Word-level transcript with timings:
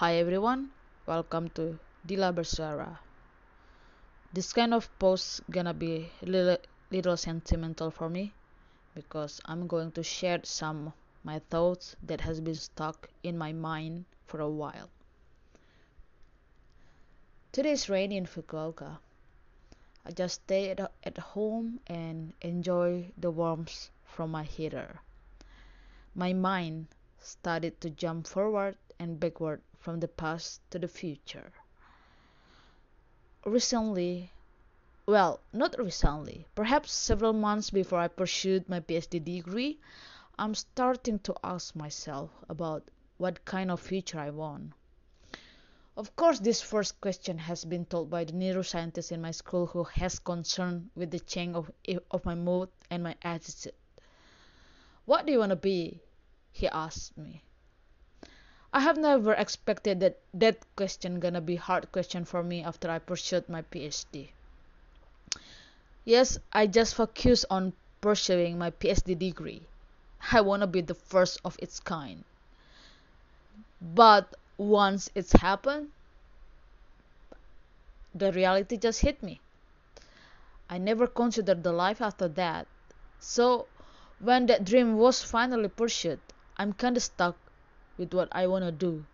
Hi 0.00 0.16
everyone, 0.16 0.70
welcome 1.04 1.50
to 1.50 1.78
Dila 2.08 2.34
Bersuara. 2.34 3.00
This 4.32 4.50
kind 4.54 4.72
of 4.72 4.88
post 4.98 5.42
gonna 5.50 5.74
be 5.74 6.10
little, 6.22 6.56
little 6.90 7.18
sentimental 7.18 7.90
for 7.90 8.08
me 8.08 8.32
because 8.94 9.42
I'm 9.44 9.66
going 9.66 9.92
to 9.92 10.02
share 10.02 10.40
some 10.42 10.94
my 11.22 11.38
thoughts 11.50 11.96
that 12.02 12.22
has 12.22 12.40
been 12.40 12.54
stuck 12.54 13.10
in 13.22 13.36
my 13.36 13.52
mind 13.52 14.06
for 14.24 14.40
a 14.40 14.48
while. 14.48 14.88
Today's 17.52 17.82
is 17.82 17.90
rainy 17.90 18.16
in 18.16 18.24
Fukuoka. 18.24 18.96
I 20.06 20.12
just 20.12 20.44
stay 20.44 20.70
at, 20.70 20.80
at 21.04 21.18
home 21.18 21.80
and 21.88 22.32
enjoy 22.40 23.12
the 23.18 23.30
warmth 23.30 23.90
from 24.06 24.30
my 24.30 24.44
heater. 24.44 25.00
My 26.14 26.32
mind 26.32 26.86
started 27.18 27.82
to 27.82 27.90
jump 27.90 28.26
forward 28.26 28.78
and 28.98 29.20
backward 29.20 29.60
from 29.80 29.98
the 29.98 30.08
past 30.08 30.60
to 30.70 30.78
the 30.78 30.86
future. 30.86 31.52
Recently, 33.44 34.30
well, 35.06 35.40
not 35.52 35.78
recently, 35.78 36.46
perhaps 36.54 36.92
several 36.92 37.32
months 37.32 37.70
before 37.70 37.98
I 37.98 38.08
pursued 38.08 38.68
my 38.68 38.80
PhD 38.80 39.24
degree, 39.24 39.80
I'm 40.38 40.54
starting 40.54 41.18
to 41.20 41.34
ask 41.42 41.74
myself 41.74 42.30
about 42.48 42.90
what 43.16 43.44
kind 43.44 43.70
of 43.70 43.80
future 43.80 44.20
I 44.20 44.30
want. 44.30 44.72
Of 45.96 46.14
course, 46.16 46.38
this 46.38 46.62
first 46.62 47.00
question 47.00 47.38
has 47.38 47.64
been 47.64 47.84
told 47.84 48.08
by 48.08 48.24
the 48.24 48.32
neuroscientist 48.32 49.12
in 49.12 49.20
my 49.20 49.32
school 49.32 49.66
who 49.66 49.84
has 49.84 50.18
concern 50.18 50.90
with 50.94 51.10
the 51.10 51.20
change 51.20 51.56
of, 51.56 51.70
of 52.10 52.24
my 52.24 52.34
mood 52.34 52.68
and 52.90 53.02
my 53.02 53.16
attitude. 53.22 53.74
What 55.04 55.26
do 55.26 55.32
you 55.32 55.40
want 55.40 55.50
to 55.50 55.56
be? 55.56 56.00
He 56.52 56.68
asked 56.68 57.18
me. 57.18 57.42
I 58.72 58.78
have 58.80 58.96
never 58.96 59.32
expected 59.34 59.98
that 59.98 60.18
that 60.32 60.58
question 60.76 61.18
gonna 61.18 61.40
be 61.40 61.56
hard 61.56 61.90
question 61.90 62.24
for 62.24 62.44
me 62.44 62.62
after 62.62 62.88
I 62.88 63.00
pursued 63.00 63.48
my 63.48 63.62
PhD. 63.62 64.28
Yes, 66.04 66.38
I 66.52 66.68
just 66.68 66.94
focus 66.94 67.44
on 67.50 67.72
pursuing 68.00 68.58
my 68.58 68.70
PhD 68.70 69.18
degree. 69.18 69.62
I 70.30 70.40
wanna 70.42 70.68
be 70.68 70.82
the 70.82 70.94
first 70.94 71.40
of 71.44 71.56
its 71.58 71.80
kind. 71.80 72.22
But 73.80 74.36
once 74.56 75.10
it's 75.16 75.32
happened, 75.32 75.90
the 78.14 78.30
reality 78.30 78.76
just 78.76 79.00
hit 79.00 79.20
me. 79.20 79.40
I 80.68 80.78
never 80.78 81.08
considered 81.08 81.64
the 81.64 81.72
life 81.72 82.00
after 82.00 82.28
that. 82.28 82.68
So 83.18 83.66
when 84.20 84.46
that 84.46 84.64
dream 84.64 84.96
was 84.96 85.24
finally 85.24 85.68
pursued, 85.68 86.20
I'm 86.56 86.72
kinda 86.72 87.00
stuck 87.00 87.36
with 87.96 88.14
what 88.14 88.28
I 88.32 88.46
want 88.46 88.64
to 88.64 88.72
do. 88.72 89.04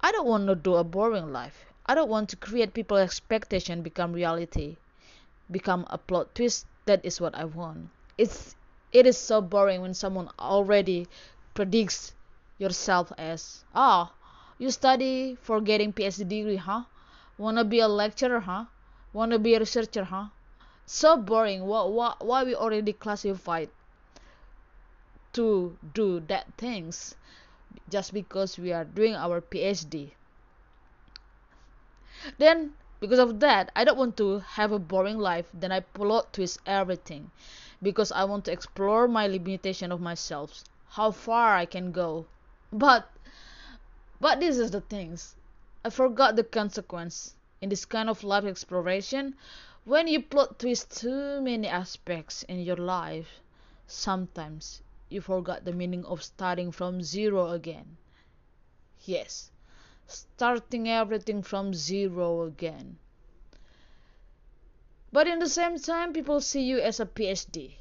I 0.00 0.12
don't 0.12 0.26
want 0.26 0.46
to 0.46 0.54
do 0.54 0.76
a 0.76 0.84
boring 0.84 1.32
life. 1.32 1.66
I 1.86 1.94
don't 1.94 2.08
want 2.08 2.28
to 2.30 2.36
create 2.36 2.74
people's 2.74 3.00
expectation 3.00 3.82
become 3.82 4.12
reality, 4.12 4.76
become 5.50 5.86
a 5.88 5.98
plot 5.98 6.34
twist. 6.34 6.66
That 6.84 7.04
is 7.04 7.20
what 7.20 7.34
I 7.34 7.44
want. 7.44 7.90
It's 8.18 8.56
it 8.92 9.06
is 9.06 9.18
so 9.18 9.40
boring 9.40 9.82
when 9.82 9.94
someone 9.94 10.30
already 10.38 11.08
predicts 11.54 12.14
yourself 12.58 13.12
as 13.18 13.64
ah, 13.74 14.12
you 14.58 14.70
study 14.70 15.36
for 15.42 15.60
getting 15.60 15.92
PhD 15.92 16.28
degree, 16.28 16.56
huh? 16.56 16.84
Wanna 17.38 17.64
be 17.64 17.80
a 17.80 17.88
lecturer, 17.88 18.40
huh? 18.40 18.64
Wanna 19.12 19.38
be 19.38 19.54
a 19.54 19.58
researcher, 19.58 20.04
huh? 20.04 20.26
So 20.86 21.16
boring. 21.16 21.66
Why 21.66 21.84
why 21.84 22.14
why 22.20 22.44
we 22.44 22.54
already 22.54 22.92
classified 22.92 23.70
to 25.32 25.76
do 25.94 26.20
that 26.20 26.46
things? 26.56 27.14
Just 27.88 28.12
because 28.12 28.58
we 28.58 28.72
are 28.72 28.84
doing 28.84 29.14
our 29.14 29.40
PhD. 29.40 30.12
Then, 32.38 32.74
because 32.98 33.18
of 33.18 33.40
that, 33.40 33.70
I 33.76 33.84
don't 33.84 33.98
want 33.98 34.16
to 34.16 34.38
have 34.38 34.72
a 34.72 34.78
boring 34.78 35.18
life. 35.18 35.46
Then 35.52 35.70
I 35.70 35.80
plot 35.80 36.32
twist 36.32 36.58
everything 36.66 37.30
because 37.82 38.10
I 38.10 38.24
want 38.24 38.46
to 38.46 38.52
explore 38.52 39.06
my 39.06 39.26
limitation 39.26 39.92
of 39.92 40.00
myself, 40.00 40.64
how 40.88 41.10
far 41.10 41.54
I 41.54 41.66
can 41.66 41.92
go. 41.92 42.26
But, 42.72 43.10
but 44.20 44.40
this 44.40 44.58
is 44.58 44.70
the 44.70 44.80
things. 44.80 45.36
I 45.84 45.90
forgot 45.90 46.36
the 46.36 46.44
consequence 46.44 47.34
in 47.60 47.68
this 47.68 47.84
kind 47.84 48.08
of 48.08 48.24
life 48.24 48.44
exploration. 48.44 49.36
When 49.84 50.08
you 50.08 50.22
plot 50.22 50.58
twist 50.58 50.98
too 50.98 51.40
many 51.42 51.68
aspects 51.68 52.42
in 52.44 52.60
your 52.60 52.76
life, 52.76 53.40
sometimes 53.86 54.82
you 55.08 55.20
forgot 55.20 55.64
the 55.64 55.72
meaning 55.72 56.04
of 56.04 56.22
starting 56.22 56.72
from 56.72 57.02
zero 57.02 57.50
again. 57.50 57.96
Yes, 59.04 59.50
starting 60.06 60.88
everything 60.88 61.42
from 61.42 61.72
zero 61.72 62.42
again. 62.42 62.98
But 65.12 65.28
in 65.28 65.38
the 65.38 65.48
same 65.48 65.78
time, 65.78 66.12
people 66.12 66.40
see 66.40 66.62
you 66.62 66.80
as 66.80 66.98
a 66.98 67.06
PhD, 67.06 67.76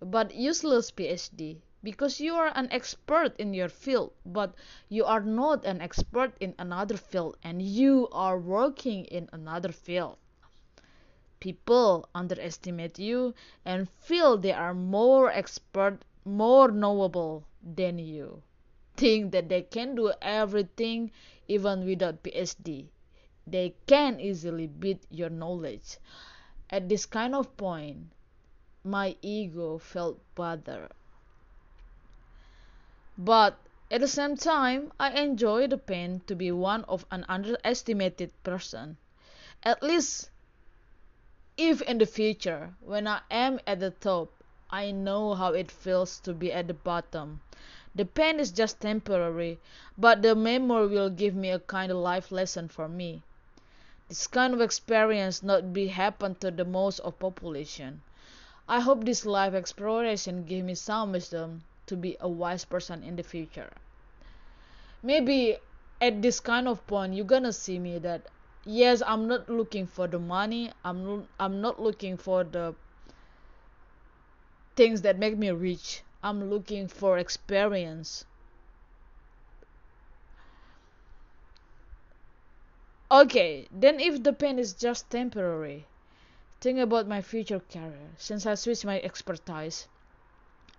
but 0.00 0.34
useless 0.34 0.90
PhD, 0.90 1.60
because 1.82 2.20
you 2.20 2.34
are 2.34 2.50
an 2.54 2.68
expert 2.72 3.36
in 3.38 3.54
your 3.54 3.68
field, 3.68 4.12
but 4.24 4.54
you 4.88 5.04
are 5.04 5.20
not 5.20 5.64
an 5.64 5.80
expert 5.80 6.32
in 6.40 6.54
another 6.58 6.96
field, 6.96 7.36
and 7.42 7.60
you 7.60 8.08
are 8.12 8.38
working 8.38 9.04
in 9.04 9.28
another 9.32 9.72
field. 9.72 10.16
People 11.38 12.08
underestimate 12.14 12.98
you 12.98 13.34
and 13.64 13.90
feel 13.90 14.38
they 14.38 14.52
are 14.52 14.74
more 14.74 15.30
expert 15.30 16.02
more 16.26 16.72
knowable 16.72 17.46
than 17.62 17.98
you 17.98 18.42
think 18.96 19.30
that 19.32 19.48
they 19.48 19.62
can 19.62 19.94
do 19.94 20.12
everything 20.20 21.10
even 21.48 21.86
without 21.86 22.22
PhD. 22.22 22.86
They 23.46 23.74
can 23.86 24.18
easily 24.18 24.66
beat 24.66 25.04
your 25.10 25.30
knowledge. 25.30 25.98
At 26.68 26.88
this 26.88 27.06
kind 27.06 27.34
of 27.34 27.56
point, 27.56 28.10
my 28.82 29.16
ego 29.22 29.78
felt 29.78 30.18
bothered. 30.34 30.90
But 33.16 33.58
at 33.90 34.00
the 34.00 34.08
same 34.08 34.36
time, 34.36 34.92
I 34.98 35.10
enjoy 35.10 35.68
the 35.68 35.78
pain 35.78 36.22
to 36.26 36.34
be 36.34 36.50
one 36.50 36.84
of 36.84 37.06
an 37.10 37.24
underestimated 37.28 38.32
person. 38.42 38.96
At 39.62 39.82
least 39.82 40.30
if 41.56 41.80
in 41.82 41.98
the 41.98 42.06
future, 42.06 42.74
when 42.80 43.06
I 43.06 43.20
am 43.30 43.60
at 43.66 43.80
the 43.80 43.90
top, 43.90 44.35
I 44.70 44.90
know 44.90 45.34
how 45.34 45.52
it 45.52 45.70
feels 45.70 46.18
to 46.20 46.34
be 46.34 46.52
at 46.52 46.68
the 46.68 46.74
bottom. 46.74 47.40
The 47.94 48.04
pain 48.04 48.40
is 48.40 48.50
just 48.50 48.80
temporary, 48.80 49.58
but 49.96 50.22
the 50.22 50.34
memory 50.34 50.88
will 50.88 51.10
give 51.10 51.34
me 51.34 51.50
a 51.50 51.60
kind 51.60 51.92
of 51.92 51.98
life 51.98 52.30
lesson 52.32 52.68
for 52.68 52.88
me. 52.88 53.22
This 54.08 54.26
kind 54.26 54.54
of 54.54 54.60
experience 54.60 55.42
not 55.42 55.72
be 55.72 55.88
happen 55.88 56.34
to 56.36 56.50
the 56.50 56.64
most 56.64 56.98
of 57.00 57.18
population. 57.18 58.02
I 58.68 58.80
hope 58.80 59.04
this 59.04 59.24
life 59.24 59.54
exploration 59.54 60.44
give 60.44 60.64
me 60.64 60.74
some 60.74 61.12
wisdom 61.12 61.64
to 61.86 61.96
be 61.96 62.16
a 62.20 62.28
wise 62.28 62.64
person 62.64 63.02
in 63.02 63.16
the 63.16 63.22
future. 63.22 63.70
Maybe 65.02 65.58
at 66.00 66.20
this 66.20 66.40
kind 66.40 66.68
of 66.68 66.86
point 66.86 67.14
you're 67.14 67.24
gonna 67.24 67.52
see 67.52 67.78
me 67.78 67.98
that 68.00 68.22
yes 68.64 69.02
I'm 69.06 69.26
not 69.26 69.48
looking 69.48 69.86
for 69.86 70.06
the 70.06 70.18
money 70.18 70.72
I'm 70.84 71.26
I'm 71.40 71.60
not 71.60 71.80
looking 71.80 72.16
for 72.16 72.44
the 72.44 72.74
things 74.76 75.02
that 75.02 75.18
make 75.18 75.36
me 75.36 75.50
rich. 75.50 76.02
I'm 76.22 76.50
looking 76.50 76.86
for 76.86 77.18
experience. 77.18 78.24
Okay, 83.10 83.68
then 83.70 84.00
if 84.00 84.22
the 84.22 84.32
pain 84.32 84.58
is 84.58 84.74
just 84.74 85.08
temporary, 85.10 85.86
think 86.60 86.78
about 86.78 87.06
my 87.06 87.22
future 87.22 87.60
career. 87.60 88.10
Since 88.18 88.44
I 88.46 88.54
switched 88.54 88.84
my 88.84 89.00
expertise, 89.00 89.88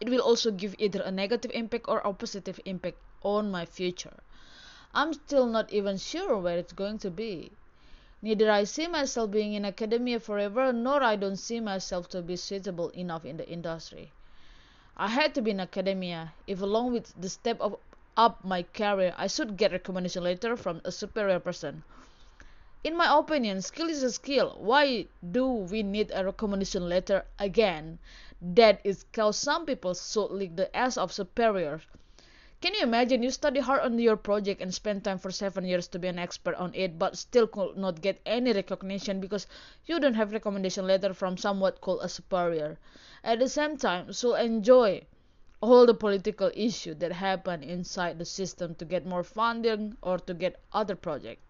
it 0.00 0.08
will 0.08 0.20
also 0.20 0.50
give 0.50 0.74
either 0.78 1.02
a 1.02 1.10
negative 1.10 1.50
impact 1.52 1.86
or 1.88 1.98
a 1.98 2.12
positive 2.12 2.58
impact 2.64 2.98
on 3.22 3.50
my 3.50 3.66
future. 3.66 4.18
I'm 4.94 5.12
still 5.12 5.46
not 5.46 5.72
even 5.72 5.96
sure 5.98 6.38
where 6.38 6.58
it's 6.58 6.72
going 6.72 6.98
to 6.98 7.10
be. 7.10 7.52
Neither 8.24 8.52
I 8.52 8.62
see 8.62 8.86
myself 8.86 9.32
being 9.32 9.52
in 9.54 9.64
academia 9.64 10.20
forever, 10.20 10.72
nor 10.72 11.02
I 11.02 11.16
don't 11.16 11.36
see 11.36 11.58
myself 11.58 12.08
to 12.10 12.22
be 12.22 12.36
suitable 12.36 12.90
enough 12.90 13.24
in 13.24 13.36
the 13.36 13.48
industry. 13.48 14.12
I 14.96 15.08
had 15.08 15.34
to 15.34 15.42
be 15.42 15.50
in 15.50 15.58
academia 15.58 16.32
if 16.46 16.62
along 16.62 16.92
with 16.92 17.12
the 17.20 17.28
step 17.28 17.60
of 17.60 17.76
up 18.16 18.44
my 18.44 18.62
career 18.62 19.12
I 19.18 19.26
should 19.26 19.56
get 19.56 19.72
recommendation 19.72 20.22
letter 20.22 20.56
from 20.56 20.80
a 20.84 20.92
superior 20.92 21.40
person. 21.40 21.82
In 22.84 22.96
my 22.96 23.18
opinion, 23.18 23.60
skill 23.60 23.88
is 23.88 24.04
a 24.04 24.12
skill. 24.12 24.56
Why 24.60 25.06
do 25.32 25.46
we 25.48 25.82
need 25.82 26.12
a 26.14 26.24
recommendation 26.24 26.88
letter 26.88 27.24
again? 27.40 27.98
That 28.40 28.80
is 28.84 29.04
cause 29.12 29.36
some 29.36 29.66
people 29.66 29.94
should 29.94 30.30
lick 30.30 30.54
the 30.54 30.74
ass 30.76 30.96
of 30.96 31.12
superiors. 31.12 31.82
Can 32.62 32.74
you 32.74 32.82
imagine 32.82 33.24
you 33.24 33.30
study 33.32 33.58
hard 33.58 33.82
on 33.82 33.98
your 33.98 34.16
project 34.16 34.62
and 34.62 34.72
spend 34.72 35.02
time 35.02 35.18
for 35.18 35.32
seven 35.32 35.64
years 35.64 35.88
to 35.88 35.98
be 35.98 36.06
an 36.06 36.18
expert 36.18 36.54
on 36.54 36.72
it, 36.74 36.96
but 36.96 37.18
still 37.18 37.48
could 37.48 37.76
not 37.76 38.00
get 38.00 38.20
any 38.24 38.52
recognition 38.52 39.20
because 39.20 39.48
you 39.84 39.98
don't 39.98 40.14
have 40.14 40.32
recommendation 40.32 40.86
letter 40.86 41.12
from 41.12 41.36
somewhat 41.36 41.80
called 41.80 42.00
a 42.02 42.08
superior. 42.08 42.78
At 43.24 43.40
the 43.40 43.48
same 43.48 43.76
time, 43.76 44.12
so 44.12 44.36
enjoy 44.36 45.02
all 45.60 45.86
the 45.86 45.94
political 45.94 46.52
issue 46.54 46.94
that 46.94 47.10
happen 47.10 47.64
inside 47.64 48.20
the 48.20 48.24
system 48.24 48.76
to 48.76 48.84
get 48.84 49.06
more 49.06 49.24
funding 49.24 49.96
or 50.00 50.18
to 50.18 50.32
get 50.32 50.60
other 50.72 50.94
project 50.94 51.42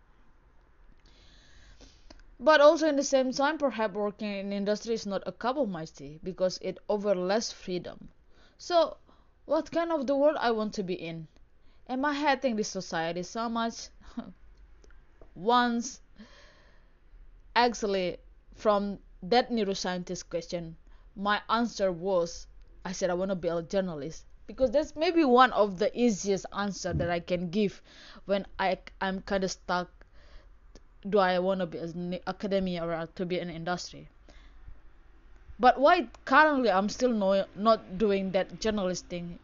but 2.41 2.61
also 2.61 2.88
in 2.88 2.97
the 2.97 3.05
same 3.05 3.32
time 3.32 3.56
perhaps 3.56 3.94
working 3.94 4.32
in 4.32 4.53
industry 4.53 4.94
is 4.94 5.06
not 5.06 5.23
a 5.26 5.32
cup 5.32 5.56
of 5.56 5.69
my 5.69 5.85
tea 5.85 6.19
because 6.25 6.59
it 6.61 6.76
offers 6.88 7.17
less 7.17 7.53
freedom 7.53 8.09
so 8.59 8.97
what 9.44 9.71
kind 9.71 9.93
of 9.93 10.06
the 10.06 10.17
world 10.17 10.37
i 10.41 10.50
want 10.50 10.73
to 10.75 10.83
be 10.83 10.94
in 10.94 11.27
am 11.89 12.05
i 12.05 12.15
hating 12.15 12.56
this 12.56 12.69
society 12.69 13.23
so 13.23 13.49
much 13.49 13.89
once 15.35 16.00
actually 17.55 18.17
from 18.55 18.99
that 19.23 19.50
neuroscientist 19.50 20.29
question 20.29 20.77
my 21.17 21.41
answer 21.49 21.93
was 21.93 22.47
I 22.85 22.93
said 22.93 23.11
I 23.11 23.15
want 23.15 23.31
to 23.31 23.37
be 23.37 23.49
a 23.49 23.62
journalist 23.62 24.25
because 24.47 24.71
that's 24.71 24.97
maybe 24.97 25.25
one 25.25 25.53
of 25.53 25.79
the 25.79 25.97
easiest 25.99 26.47
answer 26.53 26.93
that 26.93 27.11
I 27.11 27.21
can 27.21 27.50
give 27.50 27.83
when 28.25 28.47
I 28.59 28.79
I'm 29.00 29.21
kind 29.21 29.45
of 29.45 29.50
stuck. 29.50 29.91
Do 31.09 31.19
I 31.19 31.38
want 31.38 31.61
to 31.61 31.67
be 31.67 31.79
an 31.79 32.19
academia 32.27 32.85
or 32.85 33.06
to 33.06 33.27
be 33.27 33.38
an 33.38 33.50
industry? 33.50 34.09
But 35.62 35.79
why 35.79 36.09
currently 36.25 36.73
I'm 36.73 36.88
still 36.88 37.12
no, 37.12 37.47
not 37.55 37.97
doing 37.97 38.32
that 38.32 38.59
journalist 38.61 39.06
thing? 39.06 39.38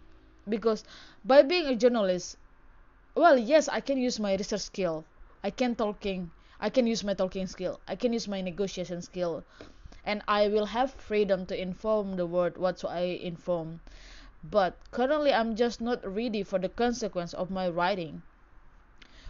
Because 0.49 0.83
by 1.25 1.43
being 1.43 1.67
a 1.67 1.77
journalist, 1.77 2.37
well, 3.15 3.39
yes, 3.39 3.69
I 3.69 3.81
can 3.81 3.99
use 3.99 4.19
my 4.19 4.35
research 4.35 4.63
skill. 4.63 5.05
I 5.45 5.51
can 5.51 5.77
talking. 5.77 6.33
I 6.59 6.71
can 6.71 6.89
use 6.89 7.05
my 7.05 7.15
talking 7.15 7.47
skill. 7.47 7.79
I 7.87 7.95
can 7.95 8.13
use 8.13 8.27
my 8.27 8.41
negotiation 8.41 9.01
skill 9.01 9.45
and 10.05 10.23
I 10.27 10.49
will 10.49 10.67
have 10.67 10.91
freedom 10.95 11.47
to 11.47 11.63
inform 11.63 12.17
the 12.17 12.27
world 12.27 12.57
what 12.59 12.85
I 12.85 13.03
inform. 13.23 13.81
But 14.43 14.75
currently, 14.91 15.33
I'm 15.33 15.55
just 15.55 15.81
not 15.81 16.05
ready 16.05 16.43
for 16.43 16.59
the 16.59 16.69
consequence 16.69 17.33
of 17.33 17.49
my 17.49 17.69
writing. 17.69 18.23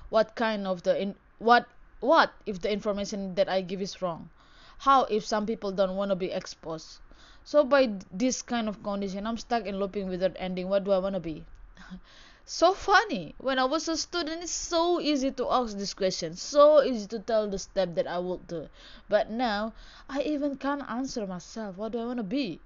What 0.09 0.35
kind 0.35 0.67
of 0.67 0.85
the 0.85 0.99
in 0.99 1.17
what 1.39 1.67
what 2.01 2.33
if 2.47 2.63
the 2.63 2.73
information 2.73 3.35
that 3.35 3.47
I 3.51 3.61
give 3.61 3.83
is 3.83 4.01
wrong? 4.01 4.31
How 4.79 5.05
if 5.05 5.25
some 5.27 5.45
people 5.45 5.73
don't 5.73 5.97
want 5.97 6.11
to 6.11 6.17
be 6.17 6.31
exposed? 6.31 7.01
So 7.45 7.65
by 7.65 7.95
this 8.13 8.43
kind 8.43 8.69
of 8.69 8.83
condition, 8.83 9.27
I'm 9.27 9.39
stuck 9.39 9.67
in 9.67 9.79
looping 9.79 10.09
without 10.09 10.37
ending. 10.37 10.69
What 10.69 10.85
do 10.85 10.93
I 10.93 10.99
want 10.99 11.15
to 11.15 11.21
be? 11.21 11.45
so 12.45 12.75
funny. 12.75 13.35
When 13.39 13.59
I 13.59 13.65
was 13.65 13.89
a 13.89 13.97
student, 13.97 14.43
it's 14.43 14.53
so 14.53 15.01
easy 15.01 15.33
to 15.33 15.51
ask 15.51 15.77
this 15.77 15.95
question, 15.95 16.37
so 16.37 16.83
easy 16.83 17.07
to 17.09 17.19
tell 17.19 17.49
the 17.49 17.59
step 17.59 17.95
that 17.95 18.07
I 18.07 18.19
would 18.19 18.47
do. 18.47 18.69
But 19.09 19.31
now, 19.31 19.73
I 20.09 20.23
even 20.23 20.57
can't 20.57 20.89
answer 20.89 21.27
myself. 21.27 21.77
What 21.77 21.93
do 21.93 21.99
I 21.99 22.07
want 22.07 22.19
to 22.19 22.23
be? 22.23 22.61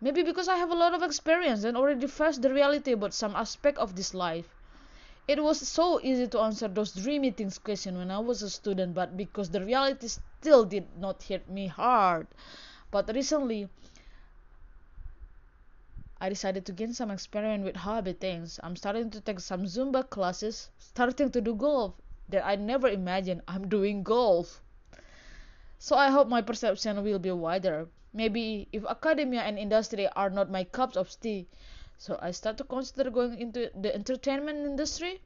Maybe 0.00 0.22
because 0.22 0.48
I 0.48 0.56
have 0.56 0.70
a 0.70 0.74
lot 0.74 0.94
of 0.94 1.02
experience 1.02 1.64
and 1.64 1.76
already 1.76 2.08
faced 2.08 2.42
the 2.42 2.52
reality 2.52 2.92
about 2.92 3.14
some 3.14 3.36
aspect 3.36 3.78
of 3.78 3.94
this 3.94 4.12
life. 4.14 4.48
It 5.28 5.42
was 5.42 5.66
so 5.66 6.00
easy 6.02 6.26
to 6.26 6.40
answer 6.40 6.66
those 6.66 6.94
dreamy 6.94 7.30
things 7.30 7.58
question 7.58 7.96
when 7.96 8.10
I 8.10 8.18
was 8.18 8.42
a 8.42 8.50
student, 8.50 8.94
but 8.94 9.16
because 9.16 9.50
the 9.50 9.64
reality 9.64 10.08
still 10.08 10.64
did 10.64 10.98
not 10.98 11.22
hit 11.22 11.48
me 11.48 11.68
hard. 11.68 12.26
But 12.90 13.14
recently, 13.14 13.68
I 16.20 16.28
decided 16.28 16.66
to 16.66 16.72
gain 16.72 16.92
some 16.92 17.10
experience 17.10 17.64
with 17.64 17.76
hobby 17.76 18.12
things. 18.14 18.58
I'm 18.62 18.76
starting 18.76 19.10
to 19.10 19.20
take 19.20 19.40
some 19.40 19.64
Zumba 19.64 20.08
classes, 20.08 20.70
starting 20.78 21.30
to 21.30 21.40
do 21.40 21.54
golf 21.54 21.94
that 22.28 22.44
I 22.44 22.56
never 22.56 22.88
imagined 22.88 23.42
I'm 23.46 23.68
doing 23.68 24.02
golf. 24.02 24.60
So 25.78 25.96
I 25.96 26.10
hope 26.10 26.28
my 26.28 26.42
perception 26.42 27.02
will 27.02 27.18
be 27.18 27.30
wider. 27.30 27.88
Maybe 28.12 28.68
if 28.72 28.84
academia 28.86 29.42
and 29.42 29.58
industry 29.58 30.08
are 30.08 30.30
not 30.30 30.50
my 30.50 30.64
cups 30.64 30.96
of 30.96 31.18
tea, 31.20 31.46
so 31.96 32.18
I 32.20 32.32
start 32.32 32.58
to 32.58 32.64
consider 32.64 33.10
going 33.10 33.38
into 33.38 33.70
the 33.74 33.94
entertainment 33.94 34.58
industry. 34.58 35.22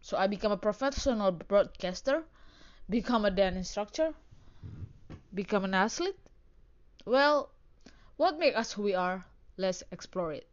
So 0.00 0.16
I 0.16 0.26
become 0.26 0.52
a 0.52 0.56
professional 0.56 1.30
broadcaster, 1.30 2.24
become 2.88 3.24
a 3.24 3.30
dance 3.30 3.56
instructor, 3.56 4.14
become 5.32 5.64
an 5.64 5.74
athlete. 5.74 6.18
Well, 7.04 7.50
what 8.16 8.38
makes 8.38 8.56
us 8.56 8.72
who 8.72 8.82
we 8.82 8.94
are? 8.94 9.24
Let's 9.56 9.84
explore 9.92 10.32
it. 10.32 10.49